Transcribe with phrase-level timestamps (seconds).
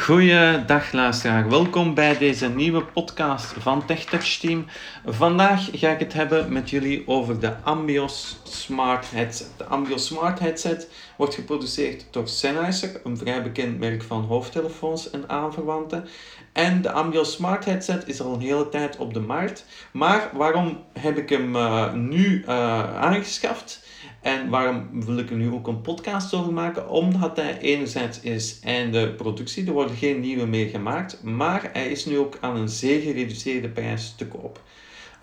[0.00, 4.66] Goeiedag luisteraar, welkom bij deze nieuwe podcast van TechTouch Team.
[5.06, 9.50] Vandaag ga ik het hebben met jullie over de Ambios Smart Headset.
[9.56, 15.28] De Ambios Smart Headset wordt geproduceerd door Sennheiser, een vrij bekend merk van hoofdtelefoons en
[15.28, 16.08] aanverwanten.
[16.52, 19.64] En de Ambios Smart Headset is al een hele tijd op de markt.
[19.92, 23.88] Maar waarom heb ik hem uh, nu uh, aangeschaft?
[24.22, 26.88] En waarom wil ik er nu ook een podcast over maken?
[26.88, 32.04] Omdat hij enerzijds is einde productie, er worden geen nieuwe meer gemaakt, maar hij is
[32.04, 34.62] nu ook aan een zeer gereduceerde prijs te koop.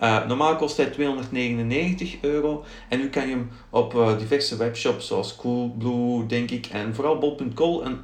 [0.02, 5.06] Uh, normaal kost hij 299 euro en nu kan je hem op uh, diverse webshops
[5.06, 8.00] zoals Coolblue, denk ik, en vooral bol.com en,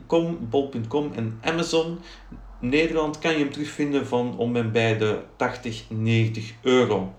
[0.49, 1.99] bol.com en Amazon
[2.65, 7.15] Nederland kan je hem terugvinden van om en bij de 80, 90 euro.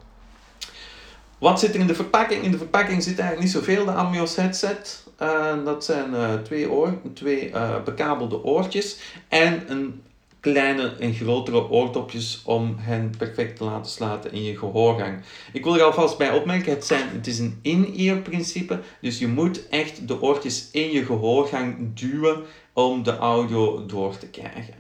[1.46, 2.44] Wat zit er in de verpakking?
[2.44, 3.86] In de verpakking zit eigenlijk niet zoveel.
[3.86, 5.04] De Amios headset.
[5.22, 8.98] Uh, dat zijn uh, twee, oor, twee uh, bekabelde oortjes.
[9.28, 10.02] En een
[10.40, 15.22] kleine en grotere oordopjes om hen perfect te laten slaten in je gehoorgang.
[15.54, 18.80] Ik wil er alvast bij opmerken, het, zijn, het is een in-ear principe.
[19.02, 24.28] Dus je moet echt de oortjes in je gehoorgang duwen om de audio door te
[24.28, 24.74] krijgen.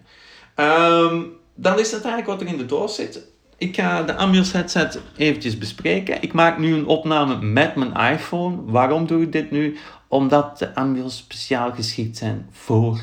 [0.55, 3.33] Um, dan is dat eigenlijk wat er in de doos zit.
[3.57, 6.21] Ik ga de Ambios headset eventjes bespreken.
[6.21, 8.57] Ik maak nu een opname met mijn iPhone.
[8.65, 9.77] Waarom doe ik dit nu?
[10.07, 12.99] Omdat de Ambios speciaal geschikt zijn voor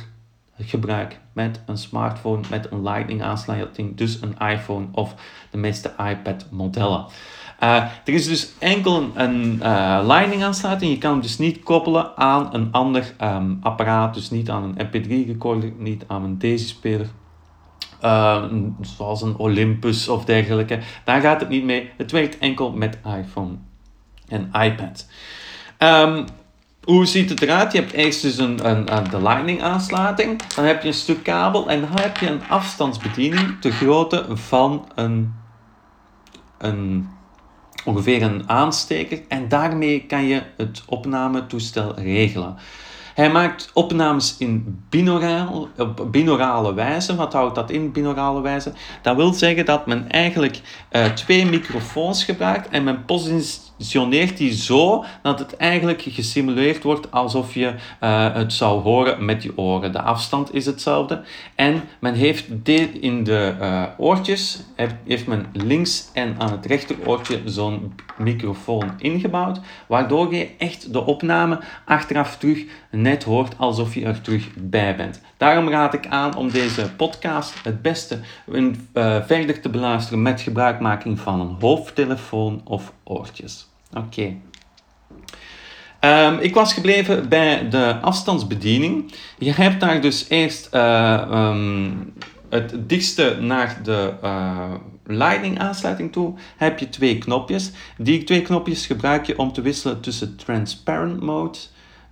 [0.53, 5.15] het gebruik met een smartphone met een Lightning aansluiting, dus een iPhone of
[5.51, 7.07] de meeste iPad modellen.
[7.63, 10.93] Uh, er is dus enkel een uh, Lightning aansluiting.
[10.93, 14.87] Je kan hem dus niet koppelen aan een ander um, apparaat, dus niet aan een
[14.87, 17.09] MP3 recorder, niet aan een Daisy-speler
[18.03, 18.45] uh,
[18.81, 20.79] zoals een Olympus of dergelijke.
[21.05, 21.91] Daar gaat het niet mee.
[21.97, 23.55] Het werkt enkel met iPhone
[24.29, 25.07] en iPad.
[25.79, 26.25] Um,
[26.83, 27.73] hoe ziet het eruit?
[27.73, 30.43] Je hebt eerst dus een, een, de Lightning aansluiting.
[30.55, 34.89] Dan heb je een stuk kabel en dan heb je een afstandsbediening de grootte van
[34.95, 35.35] een,
[36.59, 37.09] een,
[37.85, 39.21] ongeveer een aansteker.
[39.29, 42.57] En daarmee kan je het opnametoestel regelen.
[43.15, 47.15] Hij maakt opnames in binauraal, op binaurale wijze.
[47.15, 48.73] Wat houdt dat in, binaurale wijze?
[49.03, 50.61] Dat wil zeggen dat men eigenlijk
[50.93, 53.72] uh, twee microfoons gebruikt en men positioneert
[54.37, 59.59] die zo dat het eigenlijk gesimuleerd wordt alsof je uh, het zou horen met je
[59.59, 59.93] oren.
[59.93, 61.23] De afstand is hetzelfde.
[61.55, 64.63] En men heeft dit in de uh, oortjes,
[65.05, 71.61] heeft men links en aan het rechteroortje zo'n microfoon ingebouwd, waardoor je echt de opname
[71.85, 75.21] achteraf terug net hoort alsof je er terug bij bent.
[75.37, 78.63] Daarom raad ik aan om deze podcast het beste uh,
[79.27, 83.72] verder te beluisteren met gebruikmaking van een hoofdtelefoon of oortjes.
[83.97, 84.35] Oké.
[86.05, 89.15] Um, ik was gebleven bij de afstandsbediening.
[89.39, 92.13] Je hebt daar dus eerst uh, um,
[92.51, 94.75] het dichtste naar de uh,
[95.07, 97.71] Lightning aansluiting toe heb je twee knopjes.
[97.97, 101.59] Die twee knopjes gebruik je om te wisselen tussen transparent mode,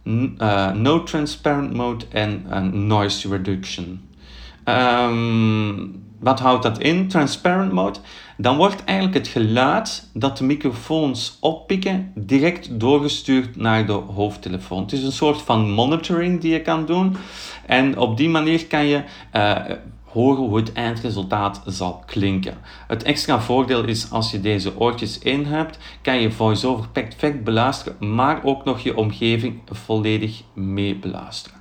[0.04, 2.42] uh, no transparent mode en
[2.86, 4.09] noise reduction.
[4.70, 7.08] Um, wat houdt dat in?
[7.08, 7.98] Transparent mode.
[8.36, 14.82] Dan wordt eigenlijk het geluid dat de microfoons oppikken direct doorgestuurd naar de hoofdtelefoon.
[14.82, 17.16] Het is een soort van monitoring die je kan doen.
[17.66, 19.02] En op die manier kan je
[19.36, 19.56] uh,
[20.04, 22.54] horen hoe het eindresultaat zal klinken.
[22.86, 28.14] Het extra voordeel is als je deze oortjes in hebt, kan je voiceover perfect beluisteren,
[28.14, 31.59] maar ook nog je omgeving volledig mee beluisteren.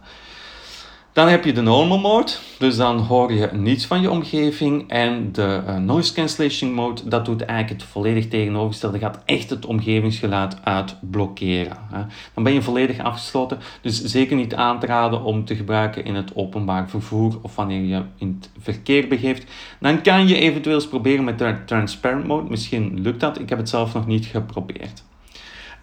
[1.19, 4.90] Dan heb je de normal mode, dus dan hoor je niets van je omgeving.
[4.90, 9.00] En de uh, noise cancellation mode, dat doet eigenlijk het volledig tegenovergestelde.
[9.00, 11.78] Gaat echt het omgevingsgeluid uitblokkeren.
[11.91, 12.02] Hè.
[12.34, 16.16] Dan ben je volledig afgesloten, dus zeker niet aan te raden om te gebruiken in
[16.16, 19.51] het openbaar vervoer of wanneer je in het verkeer begeeft.
[19.80, 22.50] Dan kan je eventueel eens proberen met de transparent mode.
[22.50, 25.03] Misschien lukt dat, ik heb het zelf nog niet geprobeerd.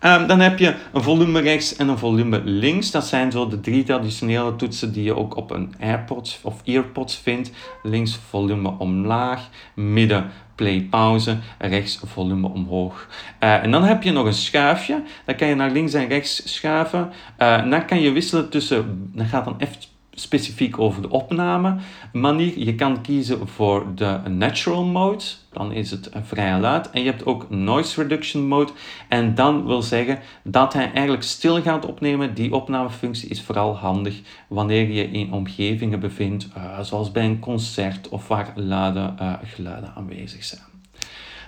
[0.07, 2.91] Um, dan heb je een volume rechts en een volume links.
[2.91, 7.17] Dat zijn zo de drie traditionele toetsen die je ook op een AirPods of EarPods
[7.17, 7.51] vindt.
[7.83, 13.09] Links volume omlaag, midden play pauze, rechts volume omhoog.
[13.41, 15.03] Uh, en dan heb je nog een schuifje.
[15.25, 17.13] Dan kan je naar links en rechts schuiven.
[17.39, 19.77] Uh, dan kan je wisselen tussen, dan gaat dan even
[20.19, 21.77] specifiek over de opname
[22.13, 22.59] manier.
[22.59, 26.91] Je kan kiezen voor de natural mode, dan is het vrij luid.
[26.91, 28.73] En je hebt ook noise reduction mode.
[29.09, 32.35] En dan wil zeggen dat hij eigenlijk stil gaat opnemen.
[32.35, 38.09] Die opnamefunctie is vooral handig wanneer je in omgevingen bevindt, uh, zoals bij een concert
[38.09, 40.61] of waar luide uh, geluiden aanwezig zijn.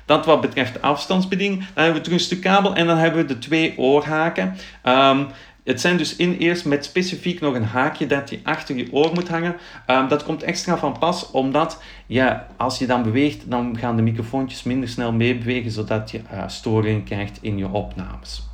[0.04, 1.58] Dat wat betreft afstandsbediening.
[1.58, 4.56] Dan hebben we terug een stuk kabel en dan hebben we de twee oorhaken.
[4.84, 5.26] Um,
[5.68, 9.12] het zijn dus in eerst met specifiek nog een haakje dat je achter je oor
[9.14, 9.56] moet hangen.
[9.86, 14.02] Ehm, dat komt extra van pas, omdat ja, als je dan beweegt, dan gaan de
[14.02, 18.48] microfoontjes minder snel meebewegen, zodat je uh, storing krijgt in je opnames.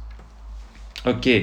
[1.04, 1.40] Oké,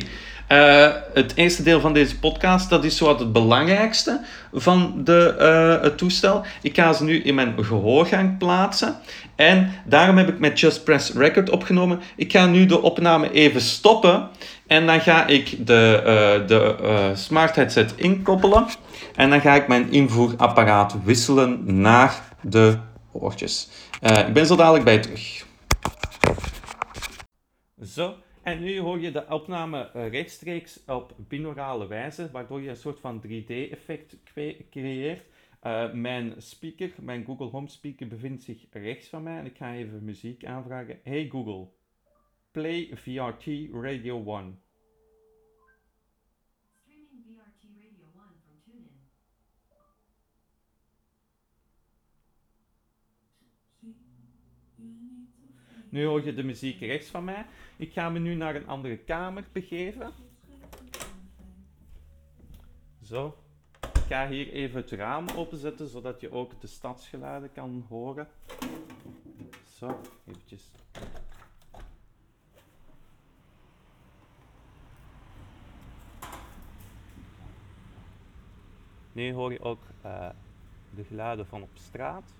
[0.51, 4.21] uh, het eerste deel van deze podcast, dat is wat het belangrijkste
[4.53, 6.45] van de, uh, het toestel.
[6.61, 8.95] Ik ga ze nu in mijn gehoorgang plaatsen.
[9.35, 11.99] En daarom heb ik met Just Press Record opgenomen.
[12.15, 14.29] Ik ga nu de opname even stoppen.
[14.67, 18.65] En dan ga ik de, uh, de smart headset inkoppelen.
[19.15, 22.77] En dan ga ik mijn invoerapparaat wisselen naar de
[23.11, 23.69] oortjes.
[24.01, 25.45] ik ben zo dadelijk bij terug.
[27.85, 28.15] Zo.
[28.41, 32.99] En nu hoor je de opname eh, rechtstreeks op binaurale wijze, waardoor je een soort
[32.99, 34.17] van 3D-effect
[34.69, 35.25] creëert.
[35.63, 39.73] Uh, mijn speaker, mijn Google Home speaker, bevindt zich rechts van mij en ik ga
[39.73, 40.99] even muziek aanvragen.
[41.03, 41.67] Hey Google,
[42.51, 44.61] play VRT Radio 1.
[55.91, 57.45] Nu hoor je de muziek rechts van mij.
[57.75, 60.11] Ik ga me nu naar een andere kamer begeven.
[63.03, 63.37] Zo.
[63.81, 68.27] Ik ga hier even het raam openzetten, zodat je ook de stadsgeluiden kan horen.
[69.77, 70.71] Zo, eventjes.
[79.11, 80.29] Nu hoor je ook uh,
[80.95, 82.33] de geluiden van op straat.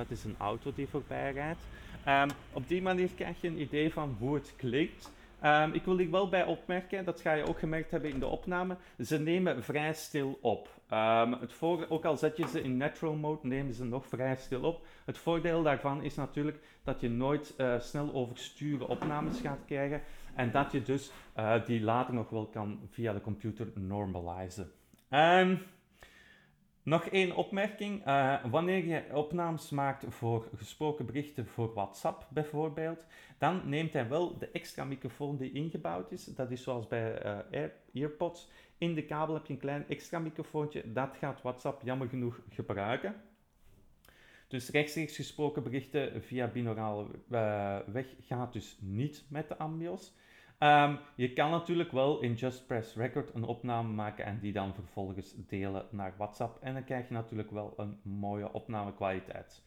[0.00, 1.60] Dat is een auto die voorbij rijdt.
[2.08, 5.12] Um, op die manier krijg je een idee van hoe het klinkt.
[5.44, 8.26] Um, ik wil hier wel bij opmerken, dat ga je ook gemerkt hebben in de
[8.26, 10.68] opname, ze nemen vrij stil op.
[10.92, 14.62] Um, het ook al zet je ze in natural mode, nemen ze nog vrij stil
[14.62, 14.86] op.
[15.04, 20.02] Het voordeel daarvan is natuurlijk dat je nooit uh, snel oversturen opnames gaat krijgen
[20.34, 24.70] en dat je dus uh, die later nog wel kan via de computer normalizen.
[25.10, 25.62] Um,
[26.82, 28.06] nog één opmerking.
[28.06, 33.06] Uh, wanneer je opnames maakt voor gesproken berichten voor WhatsApp bijvoorbeeld,
[33.38, 36.24] dan neemt hij wel de extra microfoon die ingebouwd is.
[36.24, 37.24] Dat is zoals bij
[37.54, 38.48] uh, AirPods.
[38.78, 40.92] In de kabel heb je een klein extra microfoontje.
[40.92, 43.14] Dat gaat WhatsApp jammer genoeg gebruiken.
[44.48, 50.14] Dus rechtstreeks gesproken berichten via binaurale uh, weg gaat dus niet met de Ambios.
[50.62, 54.74] Um, je kan natuurlijk wel in Just Press Record een opname maken en die dan
[54.74, 56.62] vervolgens delen naar WhatsApp.
[56.62, 59.62] En dan krijg je natuurlijk wel een mooie opnamekwaliteit.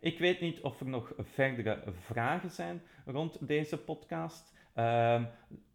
[0.00, 4.56] Ik weet niet of er nog verdere vragen zijn rond deze podcast.
[4.76, 5.28] Um,